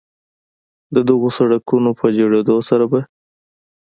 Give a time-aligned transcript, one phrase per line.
[0.95, 2.99] د دغو سړکونو په جوړېدو سره به